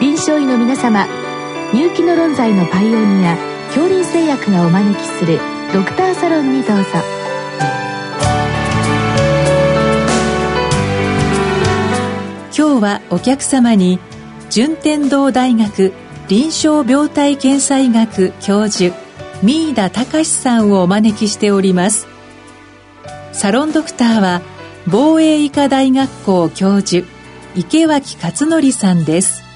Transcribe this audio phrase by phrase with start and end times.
[0.00, 1.08] 臨床医の皆様
[1.72, 3.36] 入気の論剤のパイオニア
[3.66, 5.40] 恐林製薬がお招きする
[5.72, 6.84] ドクターサロンにどうぞ。
[12.56, 13.98] 今日はお客様に
[14.50, 15.92] 順天堂大学
[16.28, 18.94] 臨床病態検査医学教授
[19.42, 22.06] 三井田隆さんをお招きしております。
[23.32, 24.42] サロンドクターは
[24.86, 27.04] 防衛医科大学校教授
[27.56, 29.47] 池脇勝則さんです。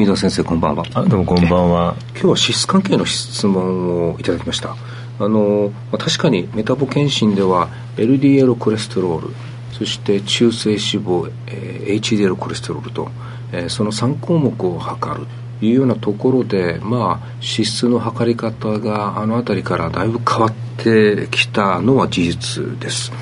[0.00, 0.84] 三田先生こんばんは。
[0.94, 1.94] あどうもこんばんは。
[2.12, 4.74] 今日は脂質関係の質問をいただきました。
[5.18, 9.34] あの確かにメタボ検診では LDL コレステロール
[9.72, 13.10] そして中性脂肪、えー、HDL コレステロールと、
[13.52, 15.26] えー、その3項目を測る
[15.58, 23.12] というようなところで、まあ、脂質の測り方があの辺りからだいぶ変わってきたのは事実です。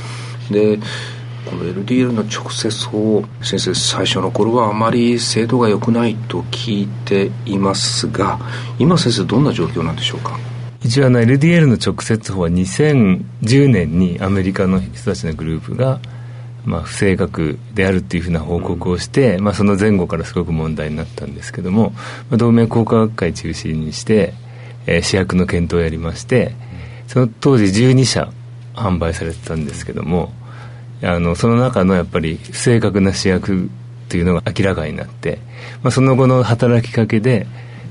[0.49, 0.79] で
[1.49, 8.39] この LDL の直接法先生最初の頃はあまり精度が良くないと聞いていますが
[8.79, 10.39] 今先生どんな状況なんでしょうか？
[10.83, 16.01] 一応あの LDL の直接法は2010年にアメリカの人たちのグループが
[16.65, 21.93] まあ、不正確であるっていうふうな報告をして、うん、まあ、その前後からすごく問題になったんですけども、
[22.29, 24.35] まあ、同盟工科学会中心にして、
[24.87, 26.55] えー、試薬の検討をやりまして
[27.07, 28.31] その当時12社
[28.75, 30.31] 販売されてたんですけども
[31.03, 33.69] あのその中のやっぱり不正確な試薬っ
[34.09, 35.39] ていうのが明らかになって、
[35.83, 37.47] まあ、その後の働きかけで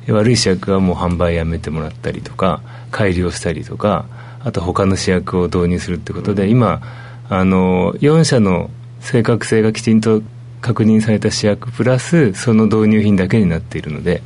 [0.09, 4.05] 悪い試薬はもう販売やめてもらったりとか改良したりとか
[4.43, 6.81] あと他の試薬を導入するってことで、今
[7.27, 8.69] あの4社の
[9.01, 10.21] 正確性がきちんと
[10.61, 14.21] 確認された試薬プラスその導入品だけになっているので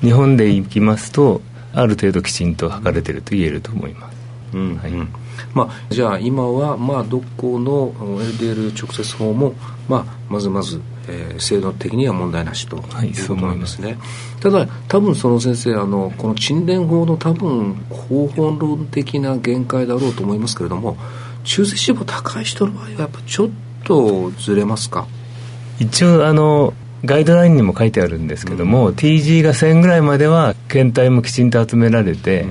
[0.00, 1.40] 日本でいきますと
[1.72, 4.16] ある程度きちんと測れてると言えると思います。
[4.54, 5.08] うん、はい、うん
[5.54, 9.54] まあ、じゃあ今は、まあ、どこの LDL 直接法も、
[9.88, 12.88] まあ、まずまず、えー、制度的には問題なしというこ
[13.34, 13.98] となんですね、はい、
[14.40, 20.96] ただ多分その先生あのこの沈殿法の多分方法論的な限界だろうと思いますけれども
[21.44, 23.50] 中性脂肪高い人の場合はやっぱちょっ
[23.84, 25.06] とずれますか？
[25.80, 26.72] 一応あの
[27.04, 32.46] ガイドラインにも書いてあるんですけども、うん、TG が1000ぐらいまでは検体もきちんと集められて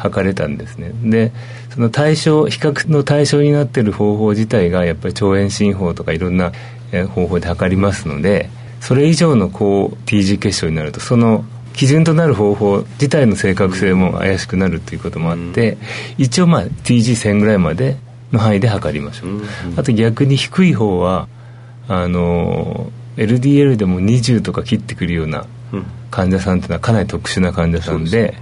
[0.00, 0.92] 測れたんですね。
[1.04, 1.30] で
[1.74, 6.52] その対象比較の対象になっている方法自体がやっぱり腸炎進法とかいろんな
[7.14, 8.48] 方法で測りますので
[8.80, 11.44] それ以上のこう TG 結晶になるとその
[11.74, 15.78] 基準となる方法自体の正確性も怪しくなるということもあって、
[16.18, 17.96] 一応まあ TG1000 ぐらいまで
[18.32, 19.40] の範囲で測りましょう、
[19.76, 21.28] あと逆に低い方は
[21.88, 25.46] あの LDL でも20とか切ってくるような
[26.10, 28.34] 患者さんっていうのはかなり特殊な患者さんで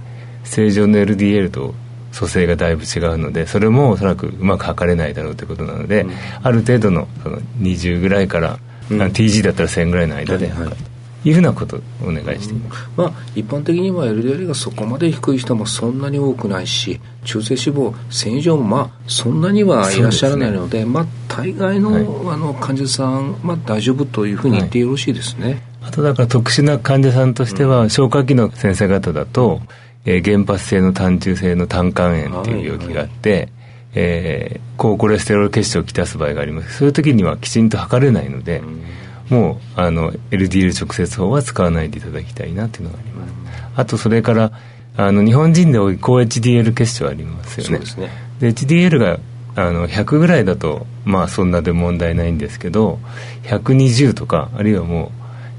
[0.49, 1.73] 正常の LDL と
[2.17, 6.11] 組成がだいぶ違うのでそれもおそらくうまく測れないだろうということなので、うん、
[6.41, 10.89] ある程度のその20ぐらいから、うん、TG だったら1000ぐらいの間で測る、はい。
[11.25, 22.03] いうふうなことをお願いしています、うん、まあ、一般的には LDL がそこまで低い人もそんなに多くないし中性脂肪1000以上もまあそんなにはいらっしゃらないので、ね、まあ、大概のはい、
[22.35, 25.45] あの患者さん、まあ、大丈夫というふうに言ってよろしいですね、
[25.81, 29.61] はい、あとだから特殊な患者さんとしては、消化器の先生方だと、
[30.09, 33.51] えー、原発性の単中性の胆管炎という病気があって、はいはい、
[33.93, 36.79] えー、高コレステロール結晶をきたす場合があります。
[36.79, 38.83] そういう時にはきちんと測れないので、うん。
[39.29, 43.33] もうあの LDL 直接法は使わないでいただきたいなというのがあります、
[43.75, 44.51] あとそれから
[44.97, 47.69] あの日本人で多い高 HDL 結晶ありますよね。
[47.69, 48.09] そうですね。
[48.39, 49.19] で HDL が
[49.55, 52.99] あの100ぐらいだとまあそんなで問題ないんですけど
[53.43, 55.11] 120とかあるいはも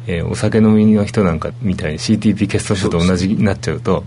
[0.08, 4.04] う、えー、お酒飲みの人なんかみたいに CTP 血糖症と同じになっちゃうと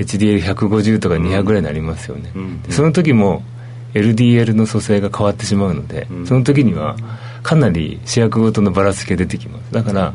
[0.00, 2.32] HDL150 とか200ぐらいになりますよね、
[2.70, 3.42] その時も
[3.94, 6.96] LDL の組成が変わってしまうので、うん、その時には
[7.42, 9.72] かなり主役ごとのばらつきが出てきます。
[9.72, 10.14] だから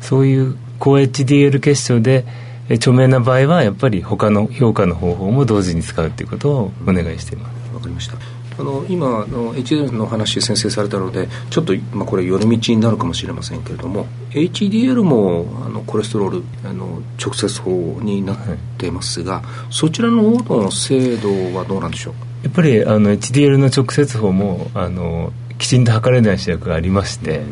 [0.00, 2.24] そういう高 HDL 結晶で
[2.70, 7.74] 著名な場合はやっぱり他の評価の方法も同時に使うということをお願いしています。
[7.74, 17.70] わかりましたあの今の HDL の話先生されたのでちょっと、まあ、これ寄り道になるかもしれませんけれども HDL もあのコレステロールあの直接法
[18.02, 18.36] になっ
[18.78, 22.14] てますが、はい、そちらの方の精度はどうなんでしょう？
[22.44, 27.42] やっぱりあの HDL の直接法もあのきちんと測れない試薬がありまして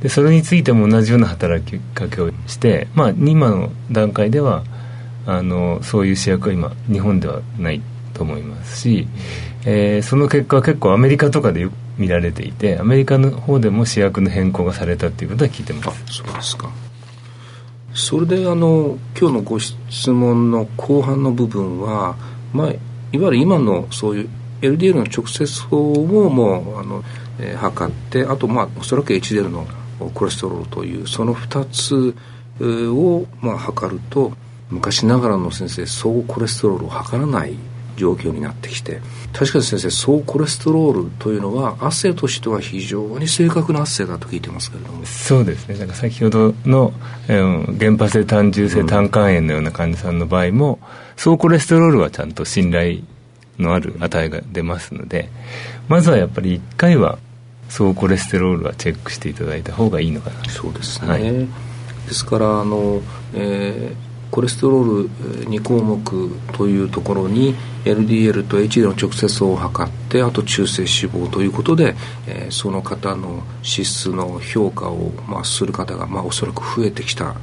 [0.00, 4.64] でそれについても同じような働きかけをして、まあ、今の段階では
[5.26, 7.80] あのそういう試薬は今日本ではない
[8.14, 9.06] と思いますし、
[9.66, 11.68] えー、その結果は結構アメリカとかで
[11.98, 15.88] 見られていてアメリカの方でも試薬の変更がされたっていうことは聞いてます。
[15.88, 16.70] あそうですか。
[17.94, 22.16] それであの今日のご質問の後半の部分は、
[22.52, 24.28] まあ、いわゆる今のそういう
[24.62, 27.04] LDL の直接法をもうあの、
[27.38, 29.66] えー、測ってあとまあおそらく HDL の
[30.12, 32.14] コレステロールというその2つ
[32.60, 34.32] をまあ測ると
[34.70, 37.54] 昔ながらの先生総コレステロールを測らない
[37.96, 39.00] 状況になってきて。
[39.32, 45.04] 確かに先生総コレステロールというのは汗としては非常に正確な汗だと聞いてますけれども。
[45.04, 45.74] そうですね。
[45.74, 46.92] だから先ほどの、
[47.28, 50.78] えー、原発性単純性胆管炎のような患者さんの場合も、うん、
[51.16, 53.00] 総コレステロールはちゃんと信頼
[53.58, 55.28] のある値が出ますので
[55.88, 57.18] まずはやっぱり1回は
[57.68, 60.44] 総コレステロールはチェックしていただいた方がいいのかな。
[60.50, 61.48] そうですね、はい、で
[62.10, 63.02] すからあの、
[63.34, 64.03] えー
[64.34, 65.10] コレステロール
[65.48, 67.54] 2項目というところに
[67.84, 71.94] LDL と HDL の直接を測ってあと中性脂肪ということで、
[72.26, 77.36] えー、その方の脂質の評価を、まあ、する方が、まあ、おそらく増えてきた。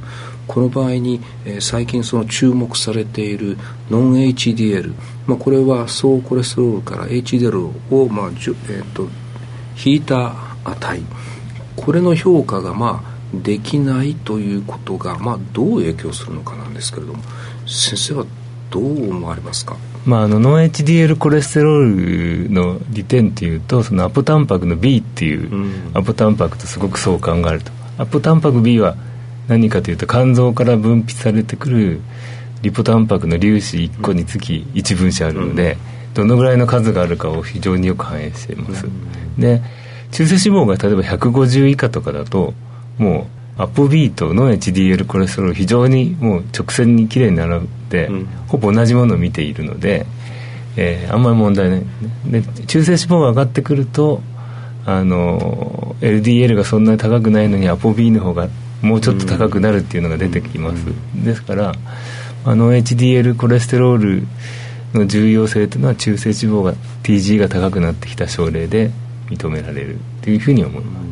[0.48, 3.58] この場合に、えー、最近その注目されている
[3.90, 4.94] ノン HDL、
[5.28, 9.08] まあ、これは総コレステロールから HDL を、まあじゅえーと、
[9.82, 10.36] 引いた
[10.66, 11.02] 値。
[11.78, 17.20] これの評価がまあできないということが、まあ、どう影響するのかなんですけれども
[17.66, 18.26] 先生は
[18.70, 19.78] どう思われますか？
[20.06, 25.50] まあ、あのノン HDL コレステロールの利点っていうとそのアポタンパクの B っていう
[25.94, 27.72] アポタンパクとすごく相関があると。
[27.98, 28.96] アポタンパク B は
[29.48, 32.02] 何かというと肝臓から分泌されてくる
[32.62, 35.78] リポタンパクの粒子1個につき1分子あるので、
[36.14, 38.86] どのぐらいの数があるかを非常によく反映しています、
[39.38, 39.62] で
[40.12, 42.54] 中性脂肪が例えば150以下とかだと
[43.02, 43.28] も
[43.58, 50.06] うアポビートの HDL コレステロール非常にもう直線にきれいに並んで、うん、ほぼ同じものを見ているので、
[50.78, 51.84] えー、あんまり問題ない。
[52.28, 54.22] で中性脂肪が上がってくると
[54.86, 58.50] あの LDL がそんなに高くないのにアポビーの方が
[58.84, 61.74] もうちょっと高くなるっていうのが出てきます、うん、ですから
[62.46, 64.28] あの HDL コレステロール
[64.94, 66.74] の重要性というのは中性脂肪が
[67.04, 68.92] TG が高くなってきた症例で
[69.30, 71.11] 認められるというふうに思います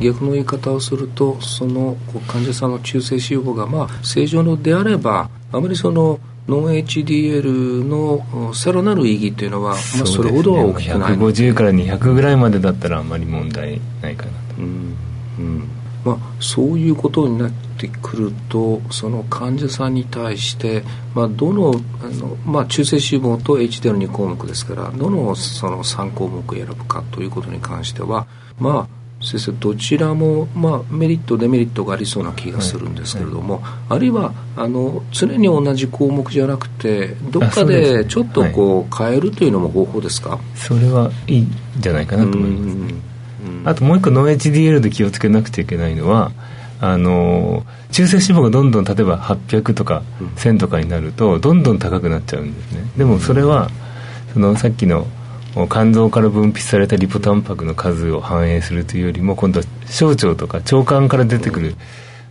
[0.00, 6.18] 逆の言い方をするとその患者さんの中性脂肪がまあ正常のであればあまりその
[6.48, 11.12] ノン HDL のさらなる意義というのは、まあ、それほどは大きくない。
[11.12, 14.96] 150から200ぐらいまでだったらあまり問題ないかなと、うん。
[15.38, 15.68] うん。
[16.04, 20.82] まあ、そういうことになってくるとその患者さんに対して、
[21.14, 28.26] まあ、どのあの、まあ、中性脂肪と HDL2 項目ですからどのその3項目を選ぶかということに関しては
[28.58, 33.62] まあ先生どちらも、まあ、メリットデメリットがありそうな気がするんですけれども、はい。
[33.62, 40.40] はい、あるいはあの常に同じ項目じゃなくてどっかでちょっとこう変えるというのも方法ですか？
[40.54, 42.94] それはいいんじゃないかなと思います。
[43.64, 46.32] あともう一個ノン HDL で気をつけなくちゃいけないのは
[46.80, 50.02] あの中性脂肪がどんどん例えば800とか
[50.36, 52.90] 1000とかになるとどんどん高くなっちゃうんですね。
[52.96, 53.68] でもそれは
[54.32, 55.06] そのさっきの
[55.68, 61.74] 肝臓から分泌されたリポタンパクの数を反映するというよりも今度は小腸とか腸管から出てくる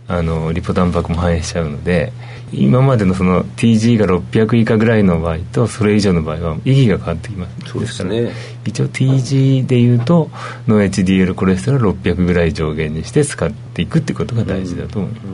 [0.08, 2.12] あのリポタンパクも反映しちゃうので
[2.52, 7.70] 今までのその TG が600以下ぐらいの場合とそれ以上の場合は意義が変わってきます。
[7.70, 8.32] そうですね。
[8.64, 10.30] 一応 TG でいうと
[10.66, 15.32] の HDL コレステロール600ぐらい上限にして使っていくってことが大事だと思います、うん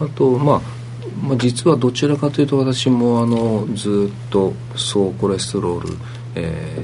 [0.00, 0.80] うん、あとまあ
[1.22, 5.88] まあ、実はどちらかというと私もあのずっと総コレステロール
[6.34, 6.82] え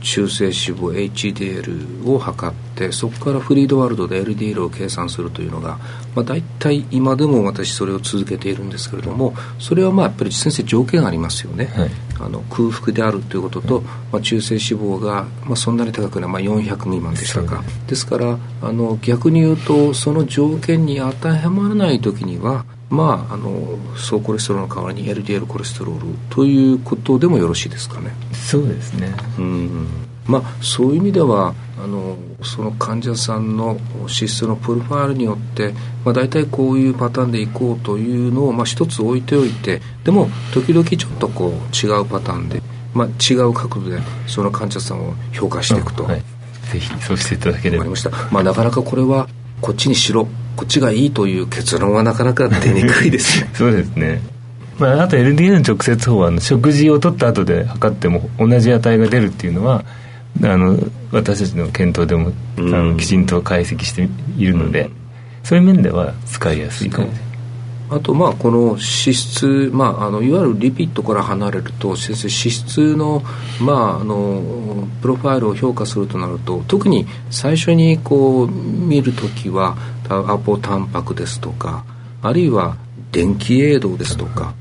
[0.00, 5.78] ー、中性脂肪 HDL を測ってそこからフリードワールドで LDL を計算するというのが、
[6.14, 11.90] まあ、大体今でも私それを続けているんですけれどもそれはまあやっぱり先生条件ありますよね、はい、
[12.20, 13.80] あの空腹であるということと、
[14.12, 17.62] まあ、中性脂肪が、まあ、そんなに高くない、まあ、400未満でしたか。
[17.86, 28.12] ですからあの逆に言うとその条件に当てはまらない時にはまあ、あの総コレステロールの代わりに LDL コレステロールということでもよろしいですかね。
[28.32, 29.88] そうですね、うん
[30.28, 35.72] まあ、そういう意味ではあのその患者さんの脂質のプロファイルによって、
[36.04, 46.04] まあ、大体こういうパターンでいこうというのを、まあ、一つ置いておいてでも時々ちょっとこう違うパターンで、まあ、違う角度でその患者さんを評価していくと。
[46.04, 46.22] はい、
[46.70, 47.86] ぜひそうしていただければ。
[47.86, 48.10] ました。
[48.30, 49.28] まあ、なかなかこれは
[49.62, 54.20] こっちにしろこっちがいいという結論はなかなか出にくいですね そうですね
[54.78, 59.84] まあ、あと LDL の直接法は食事をとった後で測っても同じ値が出るっていうのは
[60.42, 60.78] あの
[61.10, 64.92] 私たちの検討でも、あのきちんと解析しているので、うん、
[65.42, 67.28] そういう面では使いやすいかもしれない。
[67.90, 73.22] あとまあこの脂質、まあ、あのいわゆるリピッドから離れると先生脂質の,、
[73.62, 79.76] まあ、あのプロファイルを評価するとなると特に最初にこう見るときは
[80.10, 81.84] アポタンパクですとか
[82.20, 82.76] あるいは
[83.10, 84.52] 電気栄養ですとか、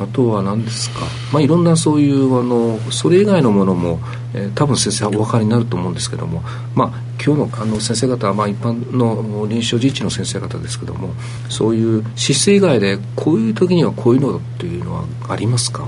[0.00, 1.00] あとは何ですか、
[1.32, 4.00] まあ、いろんなそういうあのそれ以外のものも、
[4.34, 6.42] えー、多分先生はお分かりになると思うんですけども、
[6.74, 6.88] まあ、
[7.24, 11.10] 今日のあの先生方は、まあ、一般の臨床実地の先生方ですけども
[11.48, 15.86] そういう脂質以外でこういう時にはこういうのっていうのはありますか、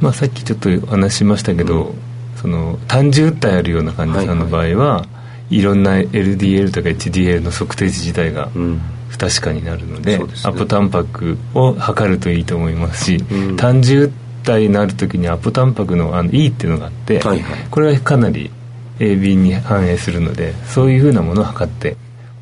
[0.00, 1.94] まあ、さっきちょっとお話ししましたけど、うん、
[2.36, 5.06] その単純訴えあるような患者さんの場合は、はいは
[5.50, 8.80] い、いろんな LDL とか HDL の測定値自体が、うん。
[9.10, 18.50] 不確かになるので、ね、アポタンパクを測るといいと思いますし、うん、単純体になる時にアポタンパクのあの E っていうのがあって、はいはい、これはかなり
[18.98, 21.96] AB に反映するのでそういうふうなものを測って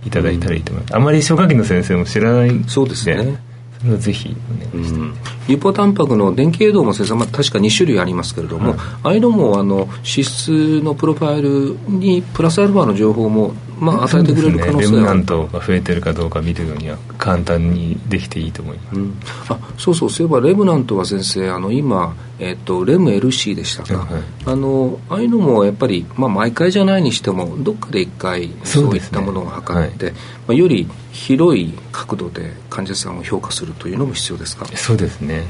[0.05, 3.39] いただいたらいいと思います、うん、あまり消化器の先生も知らないそうですね
[3.81, 5.15] それはぜひお願いして、うん、
[5.49, 34.67] リポタンパクの電気栄養も先生、まあ、確か2種類ありますけれども、はい、ああいうのもあの脂質のプロファイルにプラスアルファの情報もまあ、与えてくれる可能性は、ね、レムナントが増えてるかどうか見るのには簡単にできていいと思います、うん、あそうそうそういえばレムナントは先生あの今、えっと、レム LC でしたか、はい、あのああいうのもやっぱり、まあ、毎回じゃないにしてもどっかで一回そういったものを測って、ねはい、まあ、より広い角度で患者さんを評価するというのも必要ですか。
[34.77, 35.45] そうですね。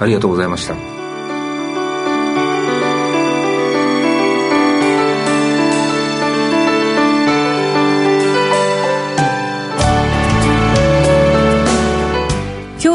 [0.00, 1.02] ありがとうございました。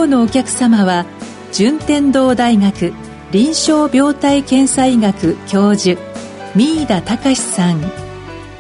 [0.08, 1.06] のお客様は
[1.52, 2.94] 順天堂大学
[3.32, 6.00] 臨床病態検査医学教授
[6.56, 7.82] 三井田隆さん。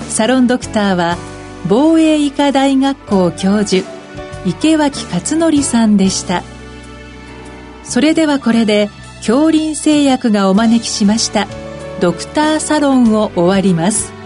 [0.09, 1.17] サロンドクターは
[1.69, 3.87] 防衛医科大学校教授
[4.45, 6.43] 池脇勝則さんでした。
[7.83, 11.47] それではこれで恐林製薬がお招きしました
[12.01, 14.16] ドクターサロンを終わります。